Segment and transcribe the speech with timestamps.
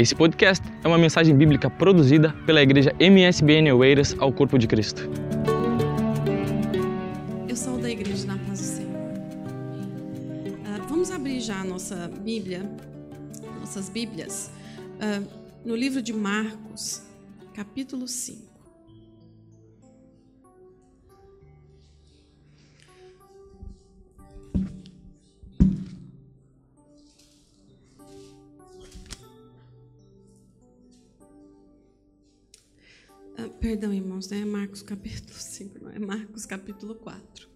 [0.00, 5.02] Esse podcast é uma mensagem bíblica produzida pela igreja MSBN Oeiras ao Corpo de Cristo.
[7.46, 8.98] Eu sou da igreja na paz do Senhor.
[10.64, 12.62] Ah, vamos abrir já a nossa Bíblia,
[13.58, 14.50] nossas Bíblias,
[15.02, 15.22] ah,
[15.66, 17.02] no livro de Marcos,
[17.52, 18.49] capítulo 5.
[33.70, 37.48] Perdão, irmãos, não é Marcos capítulo 5, não é Marcos capítulo 4.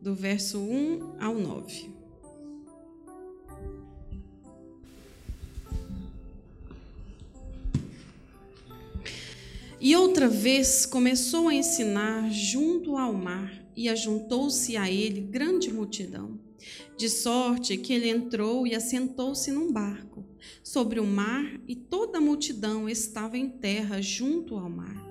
[0.00, 1.90] Do verso 1 ao 9.
[9.80, 16.38] E outra vez começou a ensinar junto ao mar, e ajuntou-se a ele grande multidão,
[16.96, 20.24] de sorte que ele entrou e assentou-se num barco
[20.62, 25.02] sobre o mar, e toda a multidão estava em terra junto ao mar.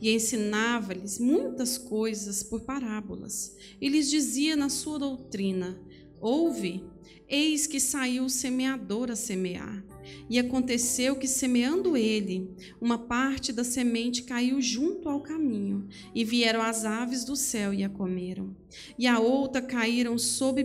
[0.00, 5.78] E ensinava-lhes muitas coisas por parábolas, e lhes dizia na sua doutrina:
[6.20, 6.84] Ouve,
[7.28, 9.84] eis que saiu o semeador a semear.
[10.28, 16.62] E aconteceu que, semeando ele, uma parte da semente caiu junto ao caminho, e vieram
[16.62, 18.56] as aves do céu e a comeram.
[18.98, 20.64] E a outra caíram sob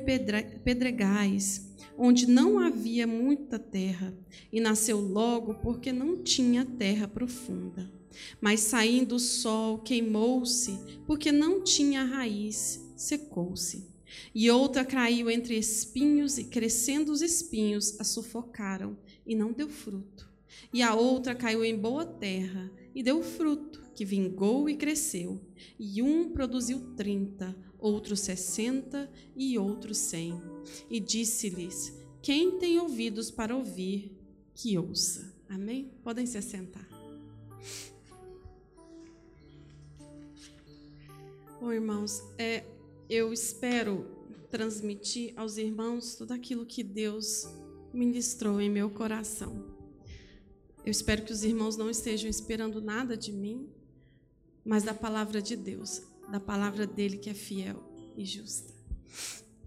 [0.64, 4.14] pedregais, onde não havia muita terra,
[4.52, 7.92] e nasceu logo porque não tinha terra profunda.
[8.40, 13.90] Mas saindo o sol, queimou-se, porque não tinha raiz, secou-se.
[14.36, 20.30] E outra caiu entre espinhos, e crescendo os espinhos, a sufocaram, e não deu fruto.
[20.74, 25.40] E a outra caiu em boa terra, e deu fruto, que vingou e cresceu.
[25.80, 30.34] E um produziu trinta, outro sessenta e outro cem.
[30.90, 34.12] E disse-lhes: Quem tem ouvidos para ouvir,
[34.54, 35.34] que ouça.
[35.50, 35.92] Amém?
[36.04, 36.88] Podem se assentar.
[41.60, 42.64] Bom, irmãos, é,
[43.10, 44.08] eu espero
[44.50, 47.48] transmitir aos irmãos tudo aquilo que Deus
[47.94, 49.66] ministrou em meu coração.
[50.84, 53.70] Eu espero que os irmãos não estejam esperando nada de mim,
[54.66, 56.02] mas da palavra de Deus,
[56.32, 57.84] da palavra dele que é fiel
[58.18, 58.74] e justa.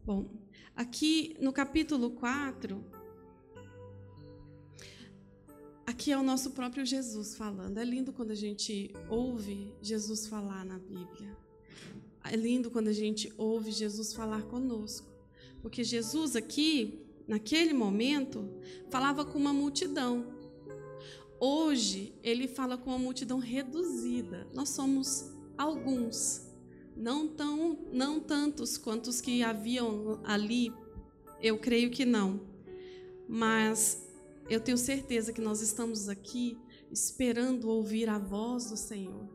[0.05, 0.29] Bom,
[0.75, 2.85] aqui no capítulo 4,
[5.87, 7.79] aqui é o nosso próprio Jesus falando.
[7.79, 11.37] É lindo quando a gente ouve Jesus falar na Bíblia.
[12.25, 15.13] É lindo quando a gente ouve Jesus falar conosco.
[15.61, 18.49] Porque Jesus aqui, naquele momento,
[18.91, 20.27] falava com uma multidão.
[21.41, 24.49] Hoje, ele fala com uma multidão reduzida.
[24.55, 26.47] Nós somos alguns,
[26.97, 30.73] não tão não tantos quanto os que haviam ali.
[31.41, 32.41] Eu creio que não.
[33.29, 34.07] Mas
[34.49, 36.59] eu tenho certeza que nós estamos aqui
[36.91, 39.29] esperando ouvir a voz do Senhor.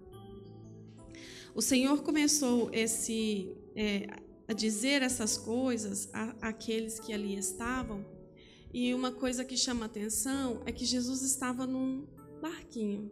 [1.53, 4.07] O Senhor começou esse é,
[4.49, 6.09] a dizer essas coisas
[6.41, 8.03] àqueles que ali estavam,
[8.73, 12.07] e uma coisa que chama atenção é que Jesus estava num
[12.41, 13.11] barquinho.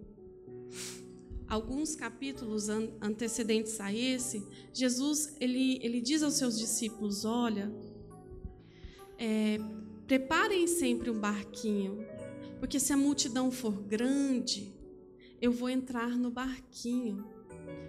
[1.47, 4.43] Alguns capítulos antecedentes a esse,
[4.73, 7.71] Jesus ele, ele diz aos seus discípulos: Olha,
[9.19, 9.59] é,
[10.07, 12.03] preparem sempre um barquinho,
[12.59, 14.73] porque se a multidão for grande,
[15.39, 17.36] eu vou entrar no barquinho.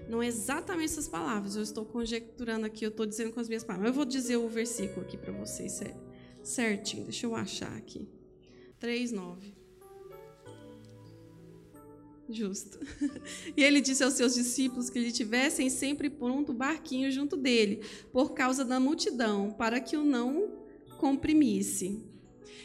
[0.09, 3.63] Não é exatamente essas palavras, eu estou conjecturando aqui, eu estou dizendo com as minhas
[3.63, 3.89] palavras.
[3.91, 5.81] Eu vou dizer o versículo aqui para vocês
[6.43, 8.09] certinho, deixa eu achar aqui.
[8.79, 9.55] 3, 9.
[12.31, 12.79] Justo.
[13.57, 17.83] E ele disse aos seus discípulos que lhe tivessem sempre pronto o barquinho junto dele,
[18.13, 20.53] por causa da multidão, para que o não
[20.99, 22.03] comprimisse.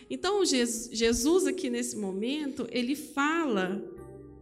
[0.10, 3.84] Então, Jesus, aqui nesse momento, ele fala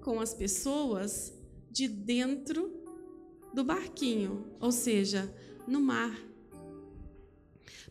[0.02, 1.34] com as pessoas
[1.72, 2.72] de dentro
[3.54, 5.34] do barquinho, ou seja,
[5.68, 6.20] no mar.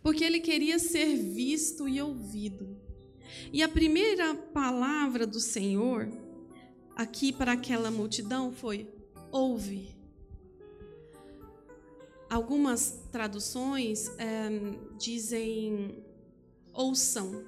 [0.03, 2.77] Porque ele queria ser visto e ouvido.
[3.53, 6.09] E a primeira palavra do Senhor
[6.97, 8.89] aqui para aquela multidão foi:
[9.31, 9.95] ouve.
[12.29, 14.49] Algumas traduções é,
[14.99, 16.05] dizem
[16.73, 17.45] ouçam.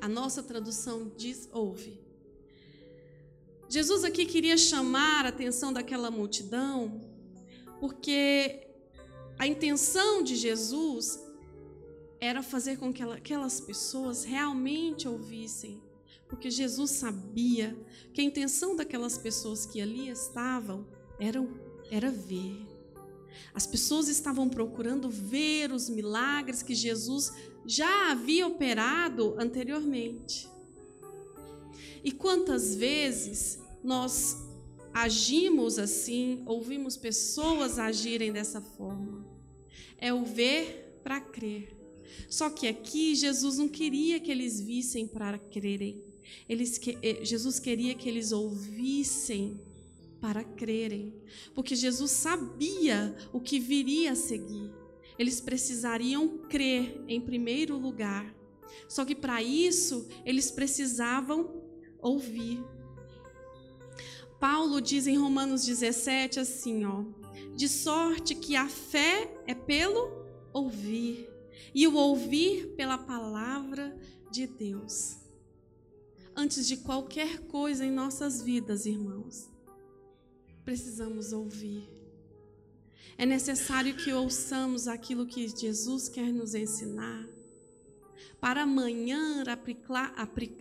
[0.00, 2.00] A nossa tradução diz ouve.
[3.72, 7.00] Jesus aqui queria chamar a atenção daquela multidão,
[7.78, 8.66] porque
[9.38, 11.24] a intenção de Jesus
[12.20, 15.80] era fazer com que aquelas pessoas realmente ouvissem,
[16.28, 17.78] porque Jesus sabia
[18.12, 20.84] que a intenção daquelas pessoas que ali estavam
[21.20, 21.40] era,
[21.92, 22.66] era ver.
[23.54, 27.32] As pessoas estavam procurando ver os milagres que Jesus
[27.64, 30.50] já havia operado anteriormente.
[32.02, 34.36] E quantas vezes nós
[34.92, 39.26] agimos assim, ouvimos pessoas agirem dessa forma?
[39.98, 41.76] É o ver para crer.
[42.28, 46.02] Só que aqui Jesus não queria que eles vissem para crerem.
[46.48, 49.60] Eles que, eh, Jesus queria que eles ouvissem
[50.20, 51.14] para crerem,
[51.54, 54.70] porque Jesus sabia o que viria a seguir.
[55.18, 58.34] Eles precisariam crer em primeiro lugar.
[58.88, 61.59] Só que para isso eles precisavam
[62.02, 62.64] ouvir.
[64.38, 67.04] Paulo diz em Romanos 17 assim, ó:
[67.54, 71.28] De sorte que a fé é pelo ouvir,
[71.74, 73.96] e o ouvir pela palavra
[74.30, 75.18] de Deus.
[76.34, 79.50] Antes de qualquer coisa em nossas vidas, irmãos,
[80.64, 81.88] precisamos ouvir.
[83.18, 87.28] É necessário que ouçamos aquilo que Jesus quer nos ensinar,
[88.40, 90.14] para amanhã aplicar,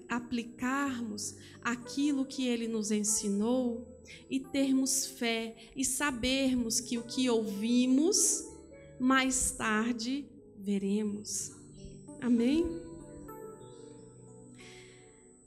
[0.08, 3.88] aplicarmos aquilo que ele nos ensinou
[4.30, 8.44] e termos fé e sabermos que o que ouvimos,
[9.00, 10.26] mais tarde
[10.58, 11.52] veremos.
[12.22, 12.66] Amém?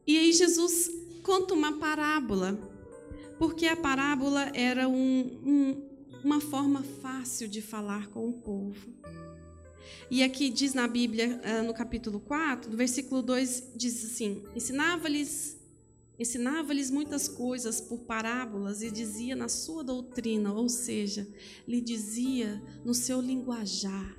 [0.06, 0.90] E aí Jesus
[1.22, 2.58] conta uma parábola
[3.38, 5.82] porque a parábola era um, um,
[6.22, 8.92] uma forma fácil de falar com o povo.
[10.10, 15.60] E aqui diz na Bíblia, ah, no capítulo 4, no versículo 2, diz assim: Ensinava-lhes
[16.18, 21.26] ensinava-lhes muitas coisas por parábolas e dizia na sua doutrina, ou seja,
[21.66, 24.16] lhe dizia no seu linguajar,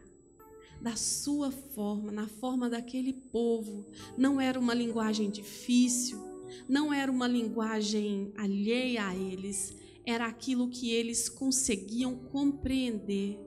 [0.82, 3.86] da sua forma, na forma daquele povo.
[4.18, 6.20] Não era uma linguagem difícil,
[6.68, 9.74] não era uma linguagem alheia a eles,
[10.06, 13.40] era aquilo que eles conseguiam compreender.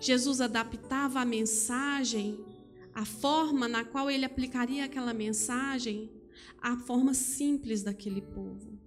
[0.00, 2.44] Jesus adaptava a mensagem,
[2.94, 6.10] a forma na qual ele aplicaria aquela mensagem,
[6.60, 8.78] à forma simples daquele povo.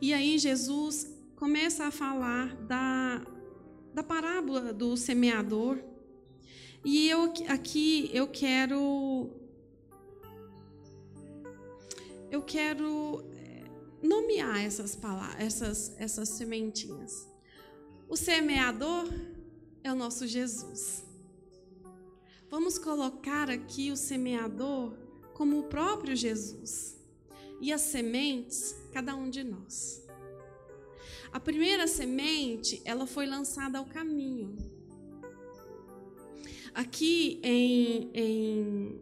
[0.00, 3.24] E aí Jesus começa a falar da,
[3.94, 5.78] da parábola do semeador.
[6.84, 9.30] E eu aqui eu quero
[12.30, 13.64] eu quero eh,
[14.02, 17.29] nomear essas palavras, essas, essas sementinhas.
[18.10, 19.08] O semeador
[19.84, 21.04] é o nosso Jesus.
[22.50, 24.92] Vamos colocar aqui o semeador
[25.32, 26.98] como o próprio Jesus.
[27.60, 30.02] E as sementes, cada um de nós.
[31.32, 34.56] A primeira semente, ela foi lançada ao caminho.
[36.74, 39.00] Aqui em, em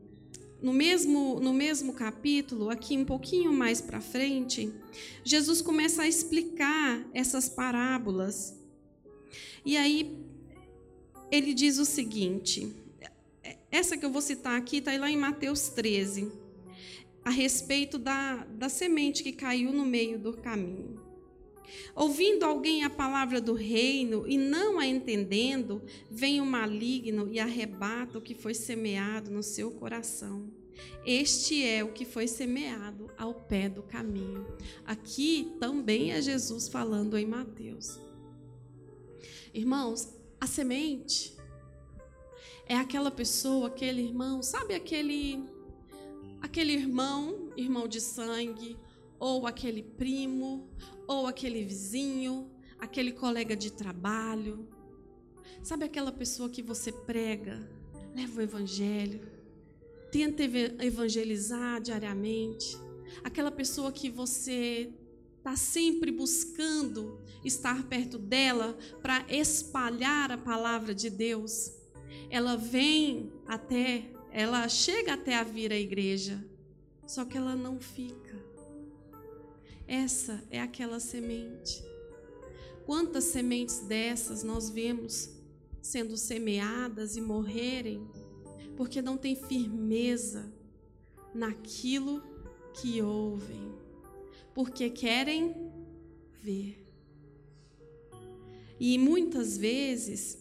[0.61, 4.71] no mesmo, no mesmo capítulo, aqui um pouquinho mais para frente,
[5.25, 8.58] Jesus começa a explicar essas parábolas.
[9.65, 10.17] E aí
[11.31, 12.75] ele diz o seguinte:
[13.71, 16.33] essa que eu vou citar aqui está lá em Mateus 13,
[17.25, 21.07] a respeito da, da semente que caiu no meio do caminho.
[21.95, 28.19] Ouvindo alguém a palavra do reino e não a entendendo, vem o maligno e arrebata
[28.19, 30.51] o que foi semeado no seu coração.
[31.05, 34.47] Este é o que foi semeado ao pé do caminho.
[34.87, 37.99] Aqui também é Jesus falando em Mateus.
[39.59, 41.37] Irmãos, a semente
[42.65, 45.45] é aquela pessoa, aquele irmão, sabe aquele
[46.41, 48.77] aquele irmão, irmão de sangue,
[49.19, 50.71] ou aquele primo,
[51.09, 54.69] ou aquele vizinho, aquele colega de trabalho.
[55.61, 57.69] Sabe aquela pessoa que você prega,
[58.15, 59.29] leva o evangelho,
[60.13, 62.79] tenta evangelizar diariamente,
[63.25, 64.93] aquela pessoa que você
[65.39, 71.73] está sempre buscando estar perto dela para espalhar a palavra de Deus.
[72.29, 76.45] Ela vem até, ela chega até a vir à igreja,
[77.07, 78.37] só que ela não fica.
[79.87, 81.83] Essa é aquela semente.
[82.85, 85.31] Quantas sementes dessas nós vemos
[85.81, 88.07] sendo semeadas e morrerem
[88.77, 90.53] porque não tem firmeza
[91.35, 92.23] naquilo
[92.75, 93.73] que ouvem,
[94.59, 95.55] porque querem
[96.43, 96.85] ver.
[98.81, 100.37] E muitas vezes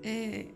[0.00, 0.46] é,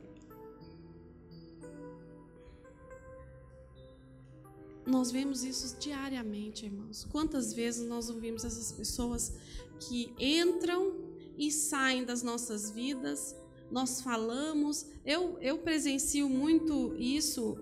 [4.87, 7.04] Nós vemos isso diariamente, irmãos.
[7.11, 9.32] Quantas vezes nós ouvimos essas pessoas
[9.80, 10.94] que entram
[11.37, 13.37] e saem das nossas vidas,
[13.70, 17.59] nós falamos, eu, eu presencio muito isso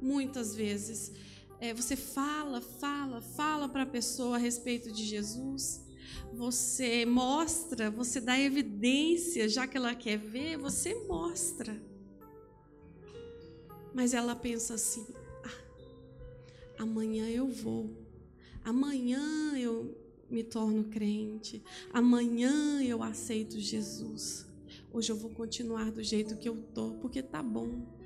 [0.00, 1.12] muitas vezes.
[1.60, 5.84] É, você fala, fala, fala para a pessoa a respeito de Jesus.
[6.32, 11.80] você mostra, você dá evidência, já que ela quer ver, você mostra.
[13.92, 15.06] Mas ela pensa assim:
[15.44, 17.90] ah, amanhã eu vou,
[18.64, 19.96] amanhã eu
[20.30, 21.62] me torno crente,
[21.92, 24.46] amanhã eu aceito Jesus.
[24.92, 27.97] Hoje eu vou continuar do jeito que eu tô, porque tá bom.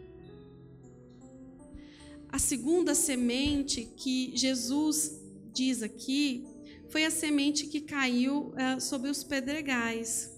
[2.32, 5.20] A segunda semente que Jesus
[5.52, 6.46] diz aqui
[6.88, 10.32] foi a semente que caiu é, sobre os pedregais.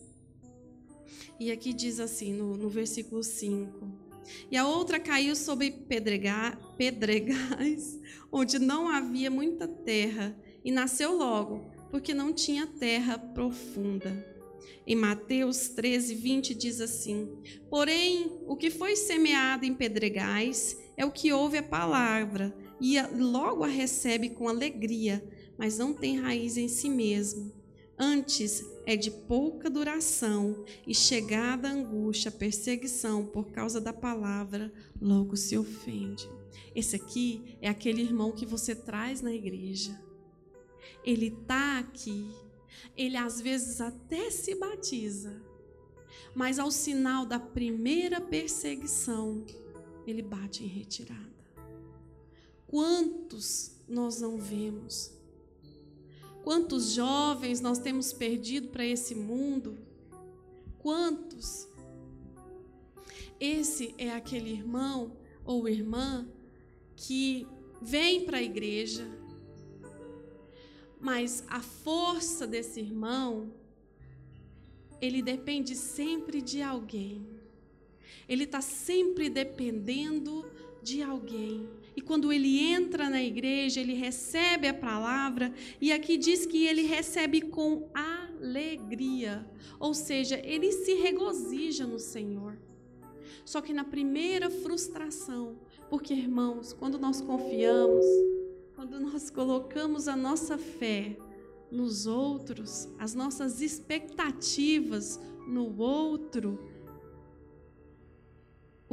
[1.38, 3.88] E aqui diz assim, no, no versículo 5:
[4.50, 11.70] E a outra caiu sobre pedrega, pedregais, onde não havia muita terra, e nasceu logo,
[11.92, 14.34] porque não tinha terra profunda.
[14.84, 17.28] Em Mateus 13, 20 diz assim:
[17.70, 23.64] Porém, o que foi semeado em pedregais é o que ouve a palavra e logo
[23.64, 27.52] a recebe com alegria, mas não tem raiz em si mesmo.
[27.98, 34.72] Antes é de pouca duração e chegada a angústia, a perseguição por causa da palavra,
[35.00, 36.28] logo se ofende.
[36.74, 39.98] Esse aqui é aquele irmão que você traz na igreja.
[41.04, 42.28] Ele está aqui,
[42.96, 45.40] ele às vezes até se batiza,
[46.34, 49.44] mas ao sinal da primeira perseguição,
[50.06, 51.32] ele bate em retirada.
[52.66, 55.14] Quantos nós não vemos
[56.44, 59.78] Quantos jovens nós temos perdido para esse mundo?
[60.78, 61.66] Quantos?
[63.40, 66.28] Esse é aquele irmão ou irmã
[66.94, 67.48] que
[67.80, 69.08] vem para a igreja,
[71.00, 73.50] mas a força desse irmão,
[75.00, 77.26] ele depende sempre de alguém.
[78.28, 80.44] Ele está sempre dependendo
[80.82, 81.68] de alguém.
[81.96, 86.82] E quando ele entra na igreja, ele recebe a palavra, e aqui diz que ele
[86.82, 92.58] recebe com alegria, ou seja, ele se regozija no Senhor.
[93.44, 95.56] Só que na primeira frustração,
[95.88, 98.04] porque irmãos, quando nós confiamos,
[98.74, 101.16] quando nós colocamos a nossa fé
[101.70, 106.58] nos outros, as nossas expectativas no outro,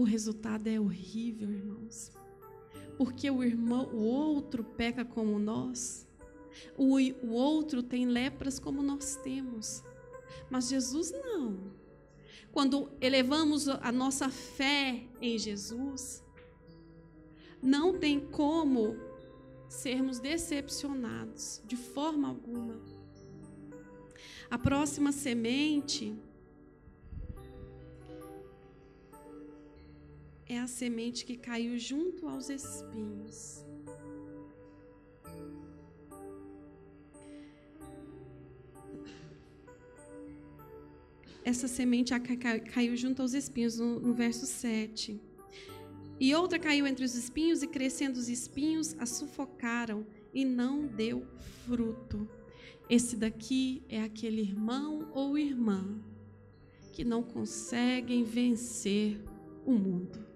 [0.02, 2.12] o resultado é horrível, irmãos
[3.02, 6.08] porque o irmão, o outro peca como nós,
[6.78, 9.84] o, o outro tem lepras como nós temos,
[10.52, 11.58] mas Jesus não.
[12.52, 16.24] Quando elevamos a nossa fé em Jesus,
[17.60, 18.96] não tem como
[19.68, 22.80] sermos decepcionados de forma alguma.
[24.48, 26.16] A próxima semente
[30.54, 33.66] é a semente que caiu junto aos espinhos.
[41.42, 42.14] Essa semente
[42.74, 45.22] caiu junto aos espinhos, no, no verso 7.
[46.20, 51.26] E outra caiu entre os espinhos, e crescendo os espinhos, a sufocaram, e não deu
[51.66, 52.28] fruto.
[52.90, 56.04] Esse daqui é aquele irmão ou irmã
[56.92, 59.18] que não conseguem vencer
[59.66, 60.31] o mundo.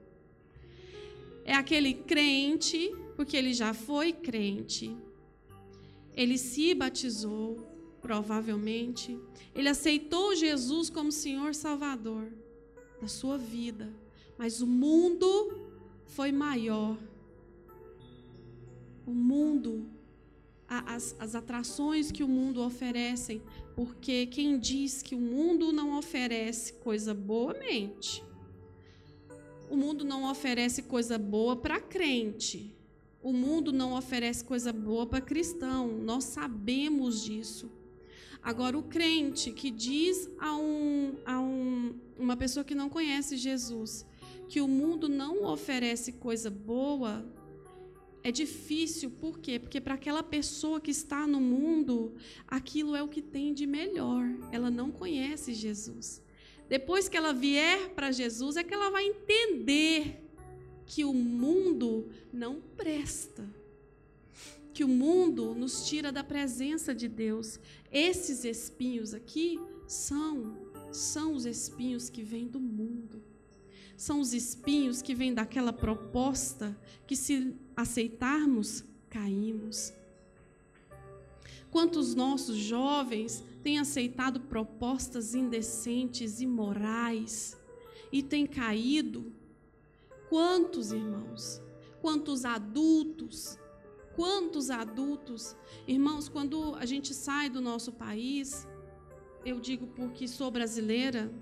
[1.45, 4.97] É aquele crente, porque ele já foi crente.
[6.15, 7.65] Ele se batizou,
[8.01, 9.17] provavelmente.
[9.53, 12.31] Ele aceitou Jesus como Senhor Salvador
[12.99, 13.93] da sua vida.
[14.37, 15.69] Mas o mundo
[16.07, 16.97] foi maior.
[19.05, 19.87] O mundo,
[20.67, 23.39] as, as atrações que o mundo oferecem,
[23.75, 28.23] porque quem diz que o mundo não oferece coisa boa, mente.
[29.69, 32.75] O mundo não oferece coisa boa para crente.
[33.21, 35.87] O mundo não oferece coisa boa para cristão.
[35.87, 37.71] Nós sabemos disso.
[38.41, 44.05] Agora, o crente que diz a, um, a um, uma pessoa que não conhece Jesus
[44.47, 47.25] que o mundo não oferece coisa boa,
[48.23, 49.09] é difícil.
[49.09, 49.59] Por quê?
[49.59, 52.15] Porque para aquela pessoa que está no mundo,
[52.47, 54.25] aquilo é o que tem de melhor.
[54.51, 56.21] Ela não conhece Jesus.
[56.67, 60.23] Depois que ela vier para Jesus, é que ela vai entender
[60.85, 63.47] que o mundo não presta.
[64.73, 67.59] Que o mundo nos tira da presença de Deus.
[67.91, 73.21] Esses espinhos aqui são são os espinhos que vêm do mundo.
[73.97, 79.93] São os espinhos que vêm daquela proposta que se aceitarmos, caímos.
[81.69, 87.57] Quantos nossos jovens têm aceitado propostas indecentes, imorais
[88.11, 89.33] e têm caído?
[90.29, 91.63] Quantos irmãos?
[91.99, 93.57] Quantos adultos?
[94.15, 95.55] Quantos adultos,
[95.87, 98.67] irmãos, quando a gente sai do nosso país,
[99.43, 101.33] eu digo porque sou brasileira,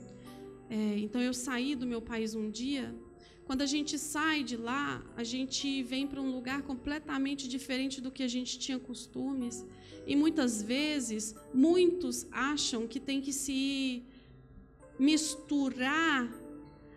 [0.69, 2.95] é, então eu saí do meu país um dia.
[3.45, 8.09] Quando a gente sai de lá, a gente vem para um lugar completamente diferente do
[8.09, 9.65] que a gente tinha costumes.
[10.07, 14.03] E muitas vezes, muitos acham que tem que se
[14.97, 16.31] misturar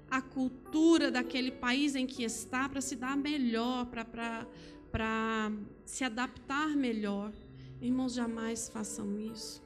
[0.09, 5.51] a cultura daquele país em que está para se dar melhor, para
[5.85, 7.33] se adaptar melhor.
[7.81, 9.63] Irmãos, jamais façam isso.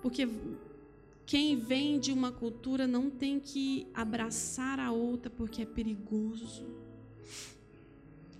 [0.00, 0.28] Porque
[1.30, 6.66] quem vem de uma cultura não tem que abraçar a outra porque é perigoso.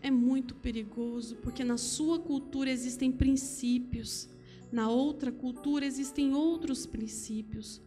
[0.02, 4.28] É muito perigoso, porque na sua cultura existem princípios,
[4.72, 7.80] na outra cultura existem outros princípios.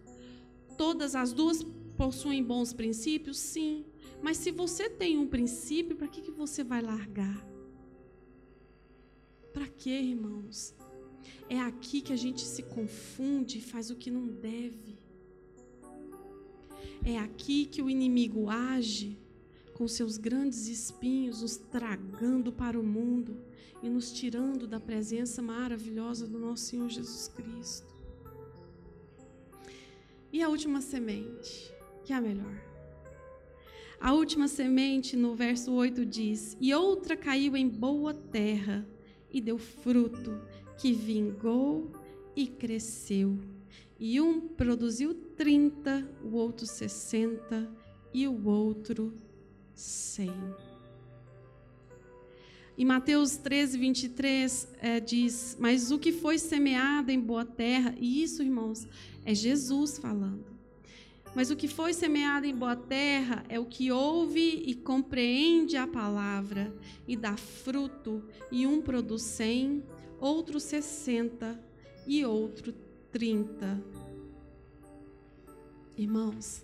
[0.78, 1.62] Todas as duas
[1.98, 3.38] possuem bons princípios?
[3.38, 3.84] Sim.
[4.22, 7.46] Mas se você tem um princípio, para que, que você vai largar?
[9.52, 10.74] Para que, irmãos?
[11.50, 14.98] É aqui que a gente se confunde e faz o que não deve.
[17.06, 19.18] É aqui que o inimigo age
[19.74, 23.38] com seus grandes espinhos, nos tragando para o mundo
[23.82, 27.94] e nos tirando da presença maravilhosa do nosso Senhor Jesus Cristo.
[30.32, 31.72] E a última semente,
[32.04, 32.74] que é a melhor.
[34.00, 38.88] A última semente, no verso 8, diz: E outra caiu em boa terra
[39.32, 40.42] e deu fruto,
[40.84, 41.90] que vingou
[42.36, 43.40] e cresceu.
[43.98, 47.72] E um produziu 30, o outro 60
[48.14, 49.14] e o outro
[49.74, 50.30] 100.
[52.78, 58.22] Em Mateus 13, 23, é, diz: Mas o que foi semeado em boa terra, e
[58.22, 58.86] isso, irmãos,
[59.24, 60.44] é Jesus falando.
[61.34, 65.88] Mas o que foi semeado em boa terra é o que ouve e compreende a
[65.88, 66.76] palavra
[67.08, 68.22] e dá fruto,
[68.52, 69.82] e um produz cem,
[70.24, 71.60] outro sessenta
[72.08, 72.74] e outro
[73.12, 73.78] trinta.
[75.98, 76.64] Irmãos,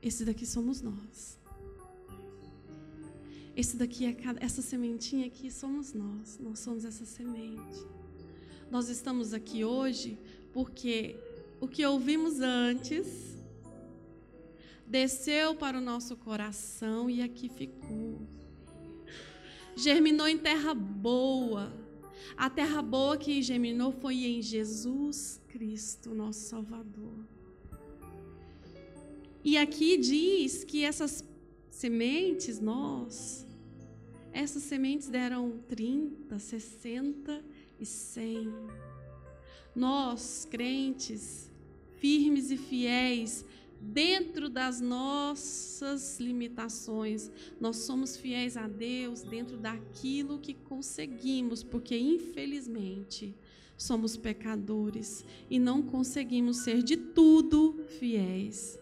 [0.00, 1.38] esse daqui somos nós.
[3.54, 6.38] Esse daqui é cada, essa sementinha aqui somos nós.
[6.38, 7.84] Nós somos essa semente.
[8.70, 10.18] Nós estamos aqui hoje
[10.54, 11.16] porque
[11.60, 13.36] o que ouvimos antes
[14.86, 18.26] desceu para o nosso coração e aqui ficou.
[19.76, 21.85] Germinou em terra boa.
[22.36, 27.24] A terra boa que germinou foi em Jesus Cristo, nosso Salvador.
[29.44, 31.24] E aqui diz que essas
[31.70, 33.46] sementes, nós,
[34.32, 37.44] essas sementes deram 30, 60
[37.78, 38.52] e 100.
[39.74, 41.50] Nós, crentes,
[41.98, 43.44] firmes e fiéis,
[43.80, 53.34] dentro das nossas limitações, nós somos fiéis a Deus dentro daquilo que conseguimos, porque infelizmente
[53.76, 58.78] somos pecadores e não conseguimos ser de tudo fiéis.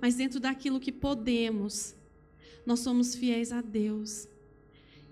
[0.00, 1.94] Mas dentro daquilo que podemos,
[2.64, 4.28] nós somos fiéis a Deus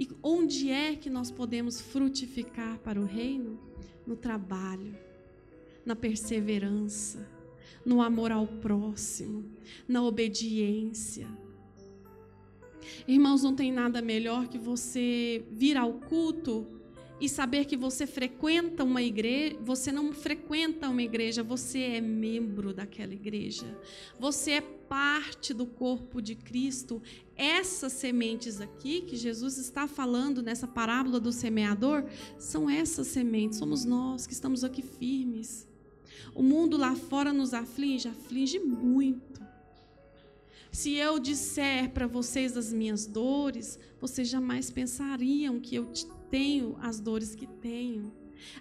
[0.00, 3.60] e onde é que nós podemos frutificar para o reino?
[4.06, 4.96] No trabalho,
[5.84, 7.28] na perseverança,
[7.84, 9.44] no amor ao próximo,
[9.88, 11.26] na obediência.
[13.06, 16.66] Irmãos, não tem nada melhor que você vir ao culto
[17.20, 22.72] e saber que você frequenta uma igreja, você não frequenta uma igreja, você é membro
[22.72, 23.78] daquela igreja.
[24.18, 27.02] Você é parte do corpo de Cristo.
[27.36, 32.04] Essas sementes aqui que Jesus está falando nessa parábola do semeador,
[32.38, 35.69] são essas sementes, somos nós que estamos aqui firmes.
[36.34, 39.40] O mundo lá fora nos aflige, aflige muito.
[40.72, 45.90] Se eu disser para vocês as minhas dores, vocês jamais pensariam que eu
[46.30, 48.12] tenho as dores que tenho.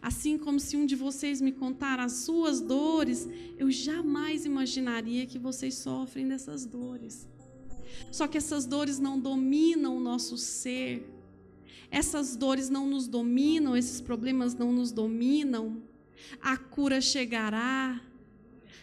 [0.02, 5.40] Assim como se um de vocês me contar as suas dores, eu jamais imaginaria que
[5.40, 7.28] vocês sofrem dessas dores.
[8.12, 11.08] Só que essas dores não dominam o nosso ser.
[11.92, 15.82] Essas dores não nos dominam, esses problemas não nos dominam.
[16.42, 18.00] A cura chegará,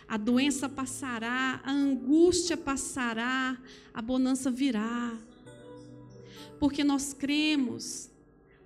[0.09, 3.57] a doença passará, a angústia passará,
[3.93, 5.17] a bonança virá.
[6.59, 8.11] Porque nós cremos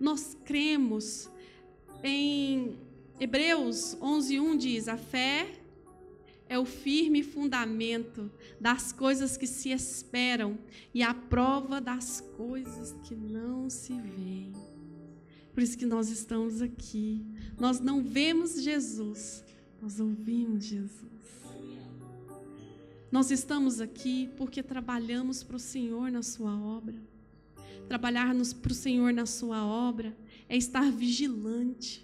[0.01, 1.29] nós cremos
[2.03, 2.79] em
[3.21, 5.47] Hebreus 11:1 diz: "A fé
[6.49, 10.59] é o firme fundamento das coisas que se esperam
[10.95, 14.70] e a prova das coisas que não se veem."
[15.61, 17.23] Por isso que nós estamos aqui.
[17.59, 19.45] Nós não vemos Jesus,
[19.79, 21.03] nós ouvimos Jesus.
[23.13, 26.95] Nós estamos aqui porque trabalhamos para o Senhor na Sua obra
[27.87, 30.17] trabalharmos para o Senhor na Sua obra,
[30.49, 32.03] é estar vigilante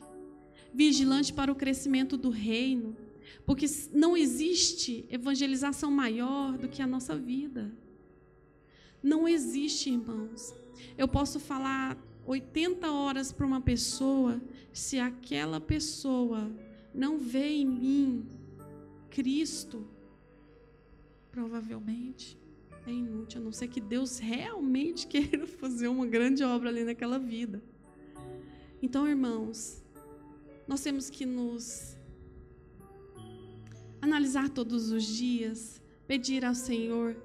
[0.75, 2.95] vigilante para o crescimento do reino,
[3.47, 7.73] porque não existe evangelização maior do que a nossa vida.
[9.03, 10.53] Não existe, irmãos.
[10.99, 14.41] Eu posso falar 80 horas para uma pessoa,
[14.73, 16.51] se aquela pessoa
[16.93, 18.27] não vê em mim
[19.11, 19.87] Cristo,
[21.31, 22.39] provavelmente
[22.87, 27.19] é inútil, a não ser que Deus realmente queira fazer uma grande obra ali naquela
[27.19, 27.63] vida.
[28.83, 29.83] Então, irmãos,
[30.67, 31.97] nós temos que nos
[34.01, 37.17] analisar todos os dias, pedir ao Senhor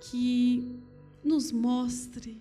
[0.00, 0.80] que
[1.22, 2.40] nos mostre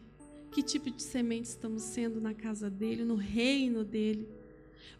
[0.56, 4.26] que tipo de semente estamos sendo na casa dele, no reino dele.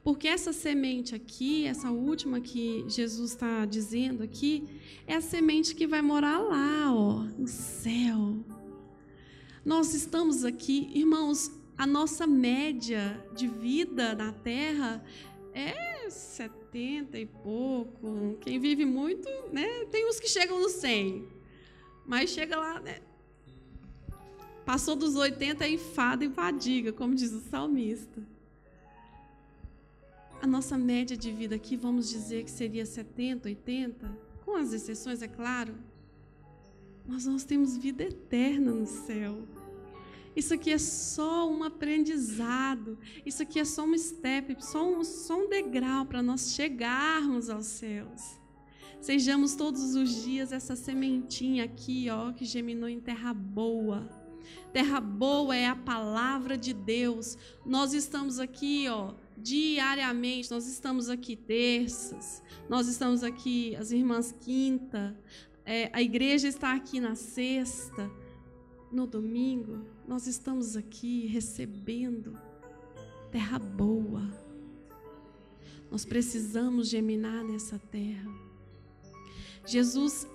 [0.04, 4.68] Porque essa semente aqui, essa última que Jesus está dizendo aqui,
[5.08, 8.44] é a semente que vai morar lá, ó, no céu.
[9.64, 15.02] Nós estamos aqui, irmãos, a nossa média de vida na terra
[15.54, 18.38] é 70 e pouco.
[18.42, 19.86] Quem vive muito, né?
[19.86, 21.30] Tem uns que chegam no 100.
[22.06, 23.00] Mas chega lá, né?
[24.66, 28.22] Passou dos 80 é enfado e fadiga, como diz o salmista.
[30.42, 34.12] A nossa média de vida aqui, vamos dizer que seria 70, 80,
[34.44, 35.76] com as exceções, é claro.
[37.08, 39.48] Mas nós temos vida eterna no céu.
[40.36, 42.98] Isso aqui é só um aprendizado.
[43.26, 47.68] Isso aqui é só um step, só um, só um degrau para nós chegarmos aos
[47.68, 48.40] céus.
[49.00, 54.25] Sejamos todos os dias essa sementinha aqui, ó, que geminou em terra boa.
[54.74, 57.38] Terra boa é a palavra de Deus.
[57.66, 60.52] Nós estamos aqui, ó, diariamente.
[60.52, 62.44] Nós estamos aqui terças.
[62.70, 65.18] Nós estamos aqui as irmãs quinta.
[65.66, 68.12] É, a igreja está aqui na sexta
[68.96, 72.40] no domingo, nós estamos aqui recebendo
[73.30, 74.24] terra boa.
[75.92, 78.32] Nós precisamos geminar nessa terra.
[79.66, 80.28] Jesus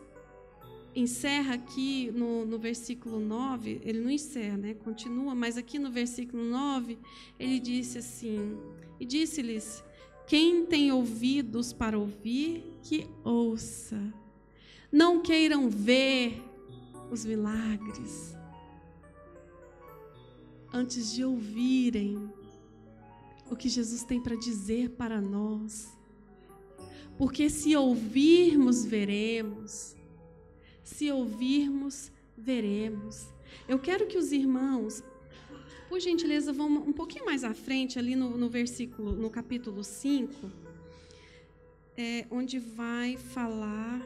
[0.95, 4.75] encerra aqui no, no versículo 9, ele não encerra, né?
[4.75, 6.99] Continua, mas aqui no versículo 9,
[7.39, 8.59] ele disse assim:
[8.99, 9.85] E disse-lhes:
[10.27, 14.01] Quem tem ouvidos para ouvir, que ouça.
[14.91, 16.43] Não queiram ver
[17.11, 18.37] os milagres,
[20.73, 22.31] antes de ouvirem
[23.51, 25.97] o que Jesus tem para dizer para nós.
[27.19, 29.95] Porque se ouvirmos, veremos.
[30.91, 33.29] Se ouvirmos, veremos.
[33.69, 35.03] Eu quero que os irmãos,
[35.89, 40.51] por gentileza, vão um pouquinho mais à frente, ali no, no versículo, no capítulo 5,
[41.97, 44.05] é, onde vai falar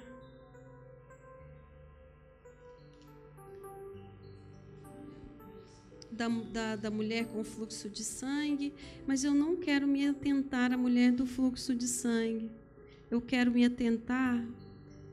[6.13, 8.75] da, da, da mulher com fluxo de sangue,
[9.07, 12.51] mas eu não quero me atentar à mulher do fluxo de sangue.
[13.11, 14.47] Eu quero me atentar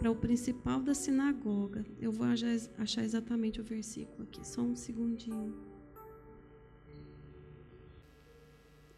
[0.01, 1.85] para o principal da sinagoga.
[1.99, 5.53] Eu vou achar exatamente o versículo aqui, só um segundinho.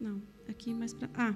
[0.00, 1.10] Não, aqui mais para.
[1.12, 1.34] Ah,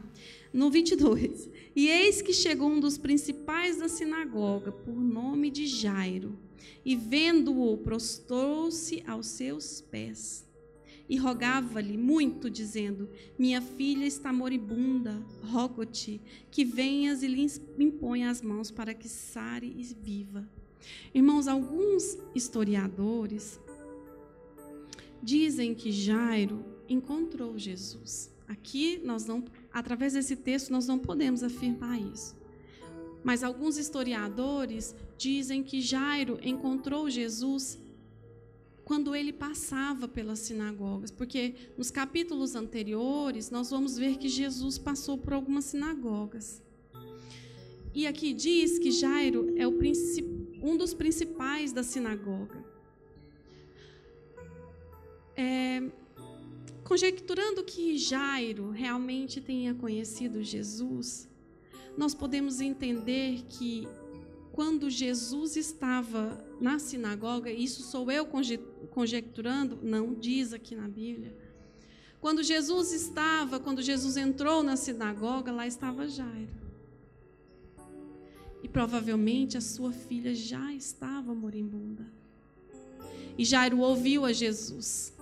[0.55, 1.51] no 22.
[1.77, 6.39] E eis que chegou um dos principais da sinagoga, por nome de Jairo,
[6.83, 10.48] e vendo-o, prostrou-se aos seus pés
[11.09, 17.47] e rogava-lhe muito, dizendo: Minha filha está moribunda, rogo-te que venhas e lhe
[17.79, 20.49] imponha as mãos para que sare e viva.
[21.15, 23.59] Irmãos, alguns historiadores
[25.23, 28.31] dizem que Jairo encontrou Jesus.
[28.47, 32.37] Aqui nós não, através desse texto nós não podemos afirmar isso.
[33.23, 37.79] Mas alguns historiadores dizem que Jairo encontrou Jesus
[38.89, 45.19] quando ele passava pelas sinagogas, porque nos capítulos anteriores nós vamos ver que Jesus passou
[45.19, 46.63] por algumas sinagogas.
[47.95, 52.65] E aqui diz que Jairo é um dos principais da sinagoga.
[55.37, 55.83] É,
[56.83, 61.29] conjecturando que Jairo realmente tenha conhecido Jesus,
[61.95, 63.87] nós podemos entender que
[64.51, 68.27] quando Jesus estava na sinagoga, isso sou eu
[68.91, 71.37] conjecturando, não diz aqui na Bíblia.
[72.21, 76.69] Quando Jesus estava, quando Jesus entrou na sinagoga, lá estava Jairo.
[78.63, 82.05] E provavelmente a sua filha já estava moribunda.
[83.37, 85.17] E Jairo ouviu a Jesus.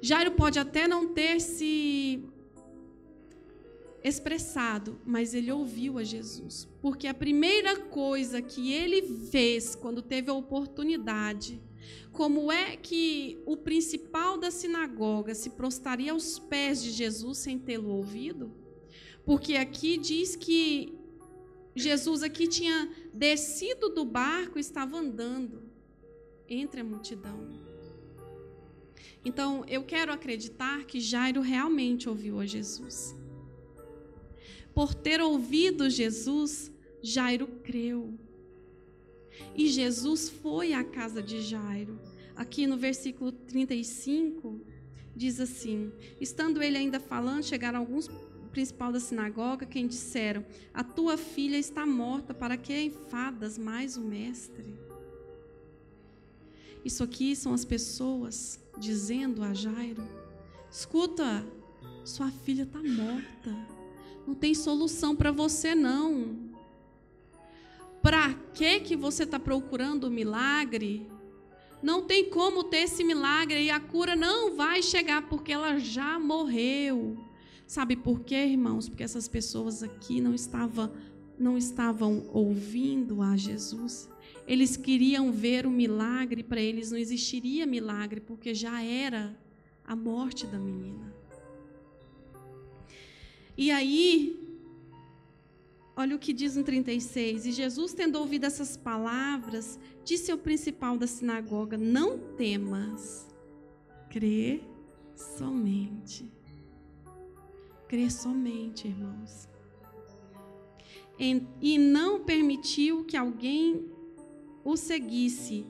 [0.00, 2.24] Jairo pode até não ter se
[4.04, 6.68] expressado, mas ele ouviu a Jesus.
[6.80, 11.60] Porque a primeira coisa que ele fez quando teve a oportunidade,
[12.14, 17.90] Como é que o principal da sinagoga se prostraria aos pés de Jesus sem tê-lo
[17.90, 18.52] ouvido?
[19.24, 20.94] Porque aqui diz que
[21.74, 25.64] Jesus aqui tinha descido do barco e estava andando
[26.48, 27.64] entre a multidão.
[29.24, 33.16] Então, eu quero acreditar que Jairo realmente ouviu a Jesus.
[34.74, 36.70] Por ter ouvido Jesus,
[37.02, 38.18] Jairo creu.
[39.54, 42.00] E Jesus foi à casa de Jairo.
[42.34, 44.60] Aqui no versículo 35,
[45.14, 48.08] diz assim: Estando ele ainda falando, chegaram alguns
[48.54, 54.00] principal da sinagoga, quem disseram: A tua filha está morta, para que enfadas mais o
[54.00, 54.78] mestre?
[56.84, 60.06] Isso aqui são as pessoas dizendo a Jairo:
[60.70, 61.44] Escuta,
[62.04, 63.73] sua filha está morta.
[64.26, 66.36] Não tem solução para você, não.
[68.02, 71.06] Para que que você está procurando o milagre?
[71.82, 76.18] Não tem como ter esse milagre e a cura não vai chegar porque ela já
[76.18, 77.18] morreu.
[77.66, 78.88] Sabe por quê, irmãos?
[78.88, 80.92] Porque essas pessoas aqui não estavam
[81.38, 84.08] não estavam ouvindo a Jesus.
[84.46, 89.36] Eles queriam ver o milagre, para eles não existiria milagre, porque já era
[89.84, 91.12] a morte da menina.
[93.56, 94.38] E aí,
[95.96, 97.46] olha o que diz no 36.
[97.46, 103.28] E Jesus, tendo ouvido essas palavras, disse ao principal da sinagoga: Não temas,
[104.10, 104.60] crê
[105.14, 106.30] somente.
[107.88, 109.48] Crê somente, irmãos.
[111.18, 113.88] E não permitiu que alguém
[114.64, 115.64] o seguisse,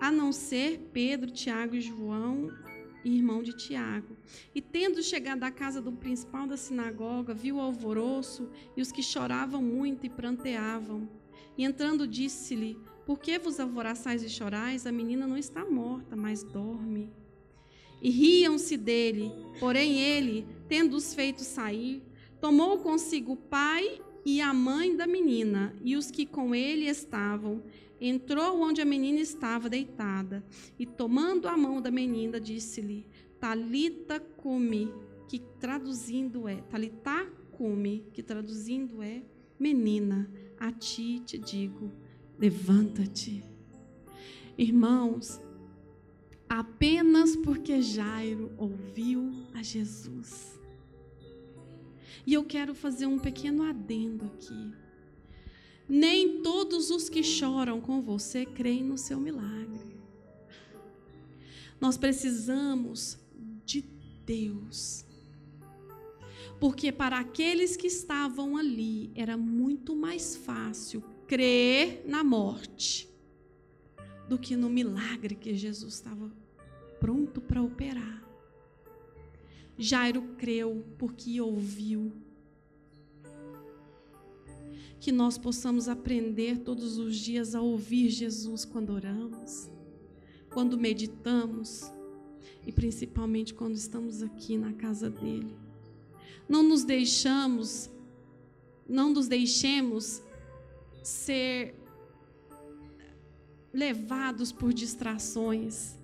[0.00, 2.50] a não ser Pedro, Tiago e João
[3.08, 4.15] irmão de Tiago.
[4.54, 9.02] E tendo chegado à casa do principal da sinagoga, viu o alvoroço e os que
[9.02, 11.08] choravam muito e pranteavam.
[11.56, 14.86] E entrando, disse-lhe: Por que vos alvoroçais e chorais?
[14.86, 17.10] A menina não está morta, mas dorme.
[18.00, 22.02] E riam-se dele, porém ele, tendo-os feito sair,
[22.40, 27.62] tomou consigo o pai e a mãe da menina e os que com ele estavam,
[28.00, 30.44] entrou onde a menina estava deitada
[30.78, 33.06] e, tomando a mão da menina, disse-lhe:
[33.46, 34.92] Talita cumi,
[35.28, 39.22] que traduzindo é Talita cumi, que traduzindo é
[39.56, 40.28] menina,
[40.58, 41.92] a ti te digo,
[42.40, 43.44] levanta-te.
[44.58, 45.40] Irmãos,
[46.48, 50.60] apenas porque Jairo ouviu a Jesus.
[52.26, 54.72] E eu quero fazer um pequeno adendo aqui.
[55.88, 59.94] Nem todos os que choram com você creem no seu milagre.
[61.80, 63.24] Nós precisamos
[63.66, 63.84] de
[64.24, 65.04] Deus.
[66.58, 73.08] Porque para aqueles que estavam ali era muito mais fácil crer na morte
[74.28, 76.32] do que no milagre que Jesus estava
[76.98, 78.24] pronto para operar.
[79.76, 82.12] Jairo creu porque ouviu
[84.98, 89.70] que nós possamos aprender todos os dias a ouvir Jesus quando oramos,
[90.48, 91.92] quando meditamos
[92.66, 95.54] e principalmente quando estamos aqui na casa dele.
[96.48, 97.90] Não nos deixamos,
[98.88, 100.22] não nos deixemos
[101.02, 101.74] ser
[103.72, 105.94] levados por distrações.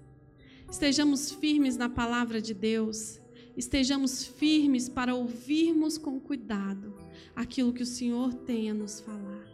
[0.70, 3.20] Estejamos firmes na palavra de Deus,
[3.56, 6.94] estejamos firmes para ouvirmos com cuidado
[7.34, 9.44] aquilo que o Senhor tem a nos falar.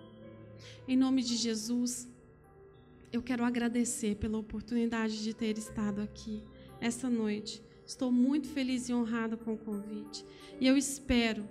[0.87, 2.09] Em nome de Jesus,
[3.13, 6.43] eu quero agradecer pela oportunidade de ter estado aqui
[6.81, 7.63] essa noite.
[7.87, 10.25] Estou muito feliz e honrada com o convite.
[10.61, 11.49] E eu espero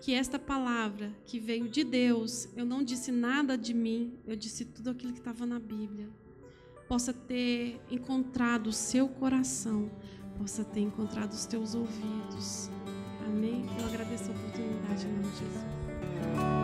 [0.00, 4.64] que esta palavra que veio de Deus, eu não disse nada de mim, eu disse
[4.64, 6.08] tudo aquilo que estava na Bíblia,
[6.88, 9.90] possa ter encontrado o seu coração,
[10.38, 12.70] possa ter encontrado os teus ouvidos.
[13.26, 13.64] Amém?
[13.78, 16.63] Eu agradeço a oportunidade em nome de Jesus.